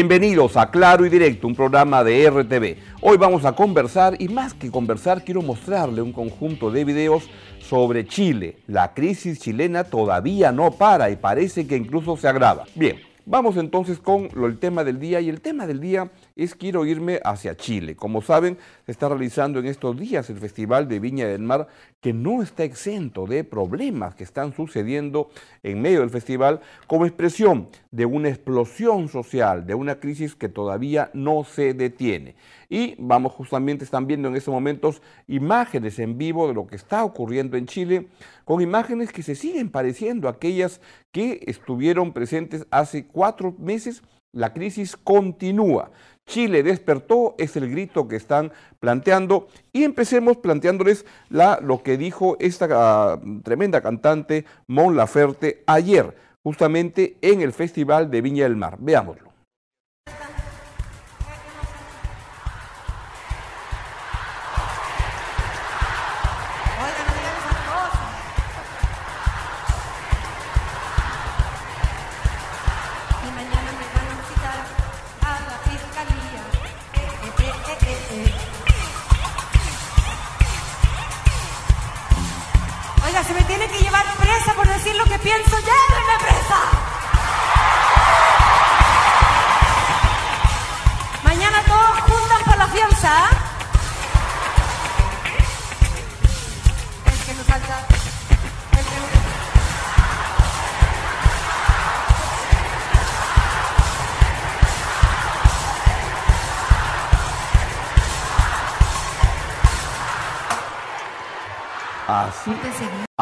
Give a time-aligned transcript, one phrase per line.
[0.00, 3.02] Bienvenidos a Claro y Directo, un programa de RTV.
[3.02, 7.28] Hoy vamos a conversar y más que conversar quiero mostrarle un conjunto de videos
[7.58, 8.56] sobre Chile.
[8.66, 12.64] La crisis chilena todavía no para y parece que incluso se agrava.
[12.74, 12.96] Bien,
[13.26, 16.10] vamos entonces con el tema del día y el tema del día
[16.44, 17.96] es quiero irme hacia Chile.
[17.96, 21.68] Como saben, se está realizando en estos días el Festival de Viña del Mar,
[22.00, 25.28] que no está exento de problemas que están sucediendo
[25.62, 31.10] en medio del festival como expresión de una explosión social, de una crisis que todavía
[31.12, 32.36] no se detiene.
[32.70, 37.04] Y vamos justamente, están viendo en estos momentos imágenes en vivo de lo que está
[37.04, 38.08] ocurriendo en Chile,
[38.44, 40.80] con imágenes que se siguen pareciendo a aquellas
[41.12, 44.02] que estuvieron presentes hace cuatro meses.
[44.32, 45.90] La crisis continúa.
[46.26, 49.48] Chile despertó, es el grito que están planteando.
[49.72, 57.16] Y empecemos planteándoles la, lo que dijo esta uh, tremenda cantante Mon Laferte ayer, justamente
[57.20, 58.76] en el Festival de Viña del Mar.
[58.78, 59.29] Veámoslo.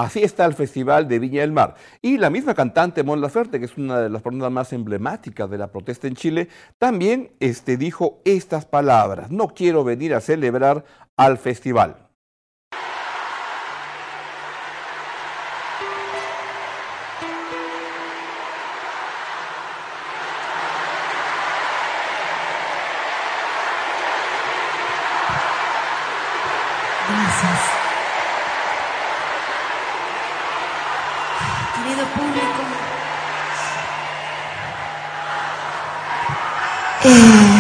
[0.05, 1.75] Así, está el Festival de Viña del Mar.
[2.03, 5.59] Y la misma cantante Mon Laferte, que es una de las personas más emblemáticas de
[5.59, 6.49] la protesta en Chile,
[6.79, 10.85] también este, dijo estas palabras, no quiero venir a celebrar
[11.17, 12.08] al festival.
[31.89, 32.63] querido público.
[37.05, 37.58] É...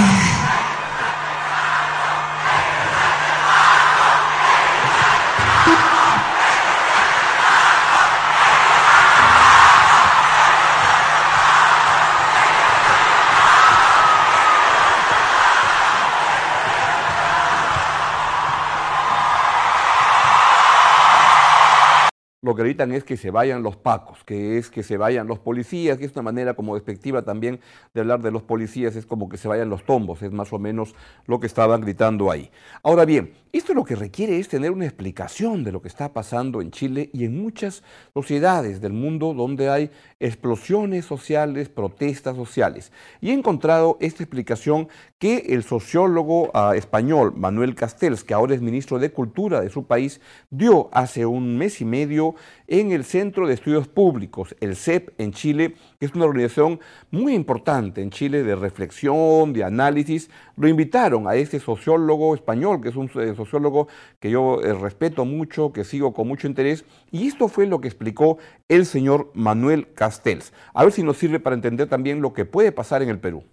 [22.40, 25.40] lo que gritan es que se vayan los pacos, que es que se vayan los
[25.40, 27.58] policías, que es una manera como despectiva también
[27.94, 30.58] de hablar de los policías, es como que se vayan los tombos, es más o
[30.60, 30.94] menos
[31.26, 32.50] lo que estaban gritando ahí.
[32.84, 36.60] Ahora bien, esto lo que requiere es tener una explicación de lo que está pasando
[36.60, 37.82] en Chile y en muchas
[38.14, 42.92] sociedades del mundo donde hay explosiones sociales, protestas sociales.
[43.20, 44.88] Y he encontrado esta explicación
[45.18, 49.86] que el sociólogo uh, español Manuel Castells, que ahora es ministro de Cultura de su
[49.86, 50.20] país,
[50.50, 52.27] dio hace un mes y medio
[52.66, 56.80] en el Centro de Estudios Públicos, el CEP en Chile, que es una organización
[57.10, 60.30] muy importante en Chile de reflexión, de análisis.
[60.56, 63.88] Lo invitaron a este sociólogo español, que es un eh, sociólogo
[64.20, 67.88] que yo eh, respeto mucho, que sigo con mucho interés, y esto fue lo que
[67.88, 70.52] explicó el señor Manuel Castells.
[70.74, 73.44] A ver si nos sirve para entender también lo que puede pasar en el Perú.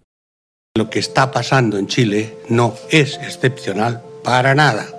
[0.78, 4.95] Lo que está pasando en Chile no es excepcional para nada.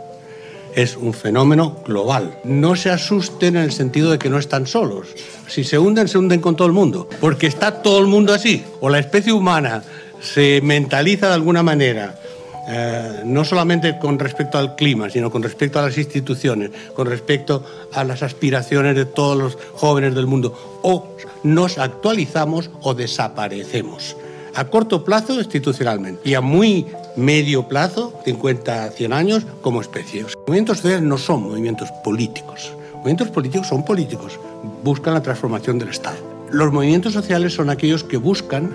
[0.76, 2.38] Es un fenómeno global.
[2.44, 5.08] No se asusten en el sentido de que no están solos.
[5.48, 7.08] Si se hunden, se hunden con todo el mundo.
[7.18, 8.62] Porque está todo el mundo así.
[8.80, 9.82] O la especie humana
[10.20, 12.20] se mentaliza de alguna manera,
[12.68, 17.64] eh, no solamente con respecto al clima, sino con respecto a las instituciones, con respecto
[17.94, 20.80] a las aspiraciones de todos los jóvenes del mundo.
[20.82, 24.14] O nos actualizamos o desaparecemos
[24.56, 26.86] a corto plazo institucionalmente y a muy
[27.16, 30.22] medio plazo, 50 a 100 años, como especie.
[30.22, 32.72] Los movimientos sociales no son movimientos políticos.
[32.84, 34.38] Los movimientos políticos son políticos,
[34.82, 36.18] buscan la transformación del Estado.
[36.50, 38.70] Los movimientos sociales son aquellos que buscan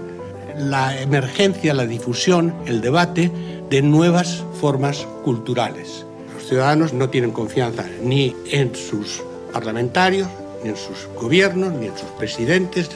[0.57, 3.31] la emergencia, la difusión, el debate
[3.69, 6.05] de nuevas formas culturales.
[6.33, 9.23] Los ciudadanos no tienen confianza ni en sus
[9.53, 10.27] parlamentarios,
[10.63, 12.89] ni en sus gobiernos, ni en sus presidentes,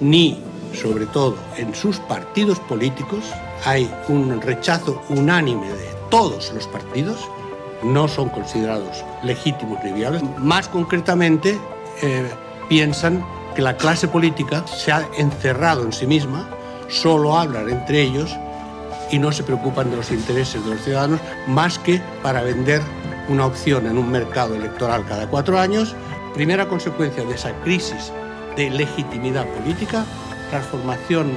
[0.00, 0.40] ni
[0.74, 3.24] sobre todo en sus partidos políticos,
[3.64, 7.28] hay un rechazo unánime de todos los partidos,
[7.82, 10.22] no son considerados legítimos ni viables.
[10.38, 11.58] Más concretamente,
[12.02, 12.30] eh,
[12.68, 13.24] piensan
[13.54, 16.48] que la clase política se ha encerrado en sí misma,
[16.88, 18.36] solo hablan entre ellos
[19.10, 22.82] y no se preocupan de los intereses de los ciudadanos más que para vender
[23.28, 25.94] una opción en un mercado electoral cada cuatro años.
[26.34, 28.12] Primera consecuencia de esa crisis
[28.56, 30.04] de legitimidad política,
[30.54, 31.32] transformación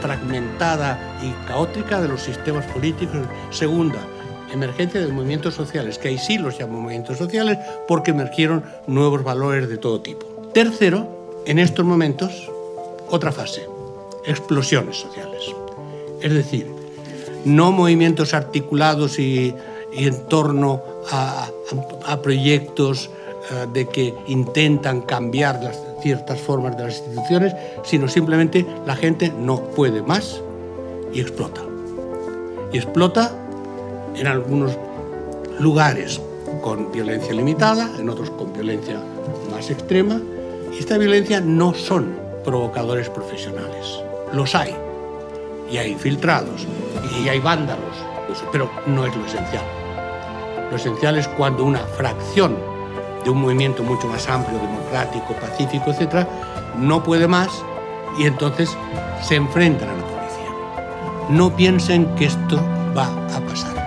[0.00, 3.20] fragmentada y caótica de los sistemas políticos.
[3.50, 3.98] Segunda,
[4.50, 9.68] emergencia de movimientos sociales, que ahí sí los llamo movimientos sociales porque emergieron nuevos valores
[9.68, 10.24] de todo tipo.
[10.54, 12.50] Tercero, en estos momentos,
[13.10, 13.68] otra fase,
[14.24, 15.54] explosiones sociales.
[16.22, 16.66] Es decir,
[17.44, 19.54] no movimientos articulados y,
[19.92, 20.80] en torno
[21.10, 21.50] a,
[22.22, 23.10] proyectos
[23.50, 27.54] eh, de que intentan cambiar las ciertas formas de las instituciones,
[27.84, 30.40] sino simplemente la gente no puede más
[31.12, 31.62] y explota.
[32.72, 33.32] Y explota
[34.16, 34.76] en algunos
[35.58, 36.20] lugares
[36.62, 39.00] con violencia limitada, en otros con violencia
[39.50, 40.20] más extrema.
[40.72, 44.00] Y esta violencia no son provocadores profesionales.
[44.32, 44.74] Los hay.
[45.70, 46.66] Y hay infiltrados.
[47.22, 47.96] Y hay vándalos.
[48.50, 49.64] Pero no es lo esencial.
[50.70, 52.71] Lo esencial es cuando una fracción
[53.24, 56.26] de un movimiento mucho más amplio, democrático, pacífico, etc.,
[56.76, 57.50] no puede más
[58.18, 58.76] y entonces
[59.22, 61.28] se enfrentan a la policía.
[61.28, 62.60] No piensen que esto
[62.96, 63.82] va a pasar.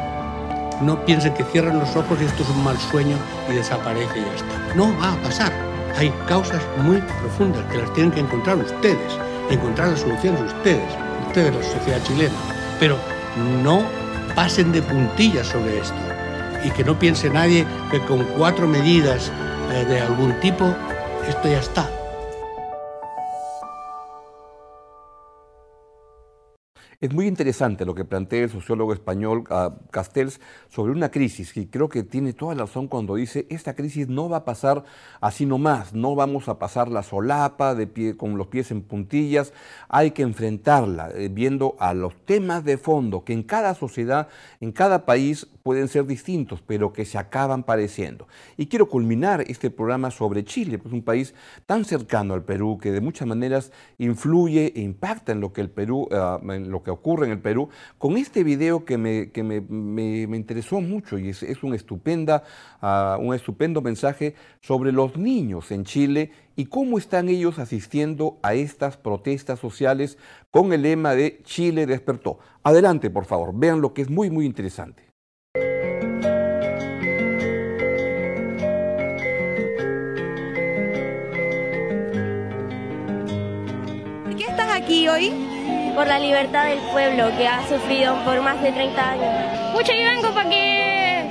[0.81, 3.17] No piensen que cierran los ojos y esto es un mal sueño
[3.49, 4.75] y desaparece y ya está.
[4.75, 5.51] No va a pasar.
[5.97, 9.17] Hay causas muy profundas que las tienen que encontrar ustedes,
[9.49, 10.93] encontrar las soluciones ustedes,
[11.27, 12.35] ustedes, la sociedad chilena.
[12.79, 12.97] Pero
[13.63, 13.83] no
[14.35, 16.14] pasen de puntillas sobre esto
[16.65, 19.31] y que no piense nadie que con cuatro medidas
[19.71, 20.65] eh, de algún tipo
[21.27, 21.89] esto ya está.
[27.01, 30.39] Es muy interesante lo que plantea el sociólogo español ah, Castells
[30.69, 34.27] sobre una crisis y creo que tiene toda la razón cuando dice esta crisis no
[34.27, 34.85] va a pasar
[35.21, 39.53] así nomás, no vamos a pasar la solapa de pie, con los pies en puntillas,
[39.89, 44.29] hay que enfrentarla eh, viendo a los temas de fondo que en cada sociedad,
[44.59, 48.27] en cada país pueden ser distintos, pero que se acaban pareciendo.
[48.55, 51.33] Y quiero culminar este programa sobre Chile, pues un país
[51.65, 55.71] tan cercano al Perú que de muchas maneras influye e impacta en lo que el
[55.71, 59.41] Perú, ah, en lo que ocurre en el Perú, con este video que me, que
[59.41, 62.43] me, me, interesó mucho y es, un, estupenda,
[62.83, 68.53] uh, un estupendo mensaje sobre los niños en Chile y cómo están ellos asistiendo a
[68.53, 70.19] estas protestas sociales
[70.51, 72.37] con el lema de Chile despertó.
[72.61, 75.04] Adelante, por favor, vean lo que es muy, muy interesante.
[85.15, 85.31] Hoy?
[85.95, 89.73] por la libertad del pueblo que ha sufrido por más de 30 años.
[89.73, 91.29] Mucho yo vengo para que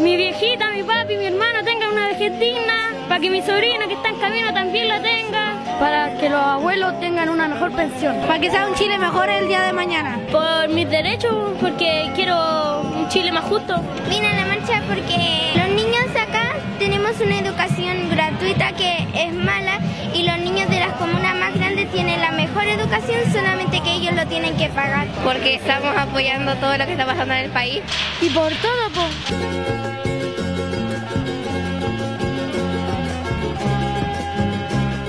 [0.00, 3.94] mi viejita, mi papi, mi hermano tengan una vejez digna, para que mi sobrina que
[3.94, 8.40] está en camino también la tenga, para que los abuelos tengan una mejor pensión, para
[8.40, 10.18] que sea un Chile mejor el día de mañana.
[10.32, 13.80] Por mis derechos, porque quiero un Chile más justo.
[14.08, 19.78] Vine a la marcha porque los niños acá tenemos una educación gratuita que es mala
[20.14, 21.59] y los niños de las comunas más
[21.92, 25.08] tienen la mejor educación, solamente que ellos lo tienen que pagar.
[25.24, 27.82] Porque estamos apoyando todo lo que está pasando en el país.
[28.20, 29.40] Y por todo, pues.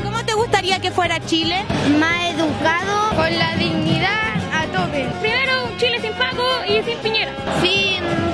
[0.04, 1.64] ¿Cómo te gustaría que fuera Chile?
[2.00, 5.08] Más educado, con la dignidad a tope.
[5.22, 7.32] Primero un Chile sin Paco y sin Piñera.
[7.62, 8.31] Sin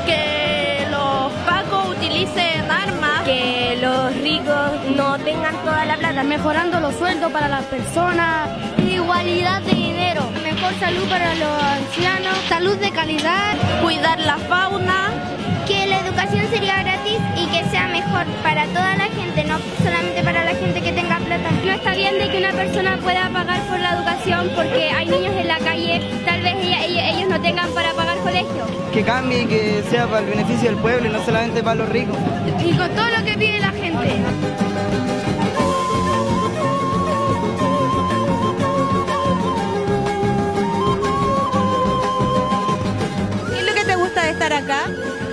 [2.27, 6.24] Utilicen armas, que los ricos no tengan toda la plata.
[6.24, 8.50] Mejorando los sueldos para las personas.
[8.79, 10.29] Igualdad de dinero.
[10.43, 12.36] Mejor salud para los ancianos.
[12.50, 13.55] Salud de calidad.
[13.81, 15.10] Cuidar la fauna.
[15.67, 20.24] Que la educación sería gratis y que sea mejor para toda la gente, no solamente
[20.24, 21.51] para la gente que tenga plata.
[21.65, 25.36] No está bien de que una persona pueda pagar por la educación porque hay niños
[25.36, 28.65] en la calle, tal vez ellos no tengan para pagar colegio.
[28.93, 31.89] Que cambie y que sea para el beneficio del pueblo y no solamente para los
[31.89, 32.17] ricos.
[32.65, 34.17] Y con todo lo que pide la gente.
[44.29, 44.86] estar acá?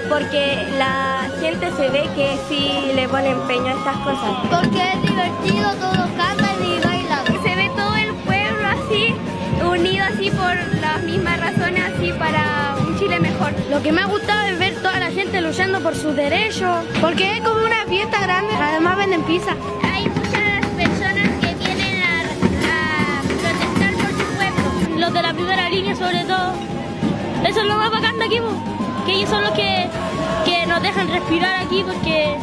[0.09, 4.31] Porque la gente se ve que sí le pone empeño a estas cosas.
[4.51, 6.44] Porque es divertido, todos cantan
[13.75, 17.33] Lo que me ha gustado es ver toda la gente luchando por sus derechos, porque
[17.33, 19.51] es como una fiesta grande, además venden pizza.
[19.83, 25.01] Hay muchas personas que vienen a, a protestar por su pueblo.
[25.01, 26.55] Los de la primera línea sobre todo.
[27.45, 28.39] Eso es lo más bacán de aquí,
[29.07, 29.89] que ellos son los que,
[30.45, 32.37] que nos dejan respirar aquí porque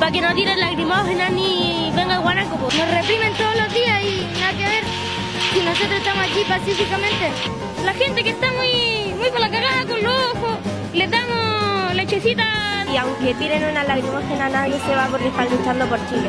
[0.00, 2.58] para que no tiren lagrimógenas ni venga el guanaco.
[2.60, 4.84] Nos reprimen todos los días y nada que ver.
[5.54, 7.30] si nosotros estamos aquí pacíficamente?
[7.84, 9.71] La gente que está muy, muy por la cagada
[12.92, 16.28] Y aunque tiren una lagrimógena, nadie se va porque están luchando por Chile.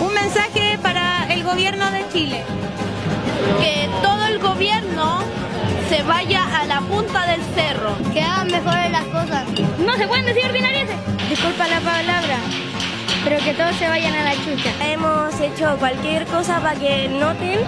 [0.00, 2.42] Un mensaje para el gobierno de Chile.
[3.60, 5.20] Que todo el gobierno
[5.90, 7.98] se vaya a la punta del cerro.
[8.14, 9.44] Que hagan mejores las cosas.
[9.84, 10.88] No se pueden decir ordinarias.
[11.28, 12.38] Disculpa la palabra,
[13.24, 14.72] pero que todos se vayan a la chucha.
[14.80, 17.60] Hemos hecho cualquier cosa para que noten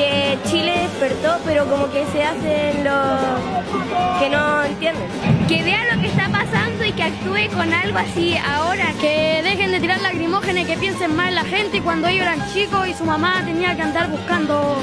[0.00, 5.08] que Chile despertó, pero como que se hacen los que no entienden.
[5.46, 8.94] Que vean lo que está pasando y que actúe con algo así ahora.
[9.00, 12.40] Que dejen de tirar lagrimógenas y que piensen mal en la gente cuando ellos eran
[12.52, 14.76] chicos y su mamá tenía que andar buscando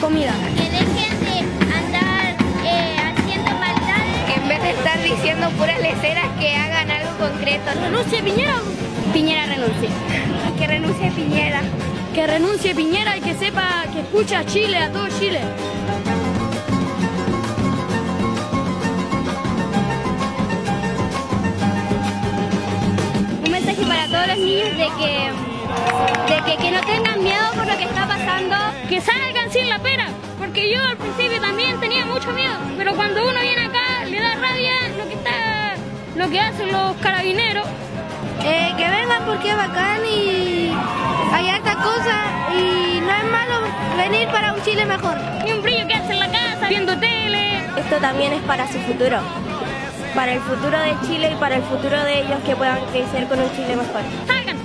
[0.00, 0.32] comida.
[0.56, 4.24] Que dejen de andar eh, haciendo maldades.
[4.26, 7.70] Que en vez de estar diciendo puras leceras, que hagan algo concreto.
[7.82, 8.56] Renuncie Piñera.
[9.12, 9.90] Piñera renuncie.
[10.58, 11.60] Que renuncie Piñera.
[12.16, 15.38] Que renuncie Piñera y que sepa que escucha a Chile, a todo Chile.
[23.44, 25.30] Un mensaje para todos los niños de que,
[26.32, 28.56] de que, que no tengan miedo por lo que está pasando.
[28.88, 30.08] Que salgan sin la pena.
[30.38, 32.54] Porque yo al principio también tenía mucho miedo.
[32.78, 35.74] Pero cuando uno viene acá, le da rabia lo que está,
[36.16, 37.66] lo que hacen los carabineros.
[38.44, 40.72] Eh, que vengan porque es bacán y
[41.32, 42.16] hay esta cosa
[42.52, 43.54] y no es malo
[43.96, 45.16] venir para un Chile mejor.
[45.46, 47.58] Y un brillo quedarse en la casa, viendo tele.
[47.76, 49.18] Esto también es para su futuro,
[50.14, 53.40] para el futuro de Chile y para el futuro de ellos que puedan crecer con
[53.40, 54.02] un Chile mejor.
[54.26, 54.58] Salgan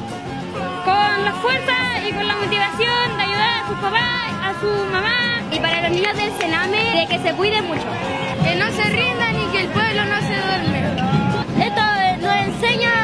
[0.86, 1.74] con la fuerza
[2.08, 5.42] y con la motivación de ayudar a sus papás, a su mamá.
[5.52, 7.88] Y para los niños del Sename, de que se cuiden mucho.
[8.44, 10.82] Que no se rindan y que el pueblo no se duerme.
[11.66, 11.82] Esto
[12.22, 13.01] nos enseña que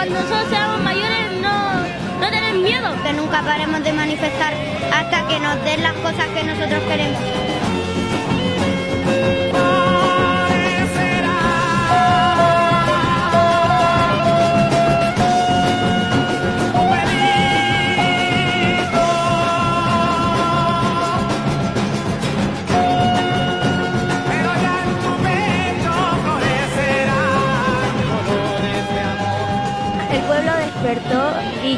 [0.00, 1.82] cuando nosotros seamos mayores no,
[2.20, 2.88] no tener miedo.
[3.02, 4.54] Que nunca paremos de manifestar
[4.94, 7.59] hasta que nos den las cosas que nosotros queremos.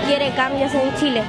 [0.07, 1.23] Quiere cambios en Chile.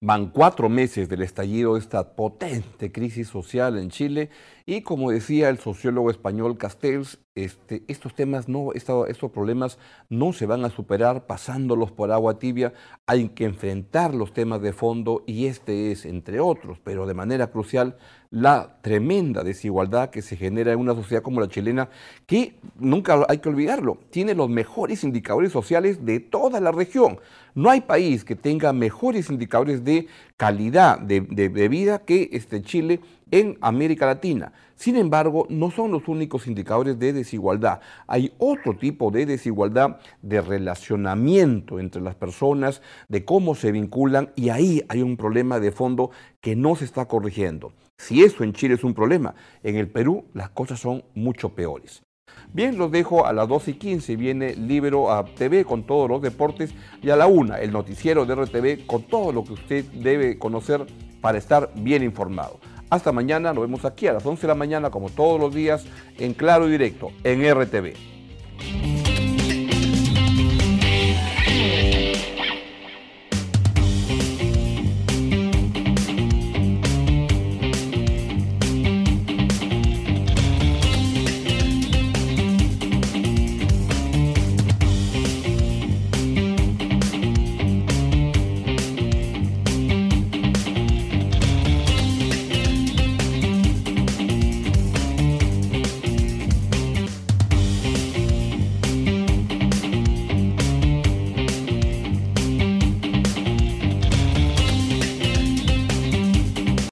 [0.00, 4.30] Van cuatro meses del estallido de esta potente crisis social en Chile
[4.68, 10.46] y como decía el sociólogo español Castells, este, estos temas, no, estos problemas no se
[10.46, 12.72] van a superar pasándolos por agua tibia,
[13.06, 17.48] hay que enfrentar los temas de fondo y este es, entre otros, pero de manera
[17.48, 17.96] crucial,
[18.30, 21.90] la tremenda desigualdad que se genera en una sociedad como la chilena,
[22.26, 27.20] que nunca hay que olvidarlo, tiene los mejores indicadores sociales de toda la región.
[27.54, 31.20] No hay país que tenga mejores indicadores de calidad de,
[31.68, 33.00] vida que este Chile
[33.30, 34.52] en América Latina.
[34.74, 37.80] Sin embargo, no son los únicos indicadores de desigualdad.
[38.06, 44.50] Hay otro tipo de desigualdad de relacionamiento entre las personas, de cómo se vinculan, y
[44.50, 47.72] ahí hay un problema de fondo que no se está corrigiendo.
[47.96, 52.05] Si eso en Chile es un problema, en el Perú las cosas son mucho peores.
[52.52, 54.16] Bien, los dejo a las 12 y 15.
[54.16, 58.34] Viene Libero a TV con todos los deportes y a la 1 el noticiero de
[58.34, 60.86] RTV con todo lo que usted debe conocer
[61.20, 62.58] para estar bien informado.
[62.88, 65.84] Hasta mañana, nos vemos aquí a las 11 de la mañana como todos los días
[66.18, 68.15] en Claro y Directo en RTV.